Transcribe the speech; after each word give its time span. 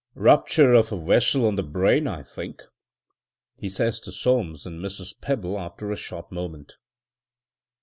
"Rupture 0.15 0.73
of 0.73 0.91
a 0.91 0.97
vessel 0.97 1.45
on 1.45 1.53
the 1.57 1.61
brain, 1.61 2.07
I 2.07 2.23
think," 2.23 2.63
he 3.55 3.69
says 3.69 3.99
to 3.99 4.11
Soames 4.11 4.65
and 4.65 4.83
Mrs. 4.83 5.13
Pebble 5.21 5.59
after 5.59 5.91
a 5.91 5.95
short 5.95 6.31
moment. 6.31 6.77